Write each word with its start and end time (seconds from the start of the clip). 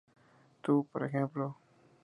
Tú, 0.61 0.87
por 0.91 1.03
ejemplo. 1.05 1.55